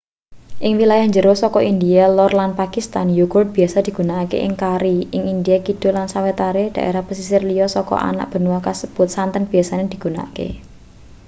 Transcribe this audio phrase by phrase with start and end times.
[0.65, 5.57] ing wilayah jero saka india lor lan pakistan yogurt biasa digunakake ing kari ing india
[5.65, 10.47] kidul lan sawetara daerah pesisir liya saka anak benua kasebut santen biasa digunakake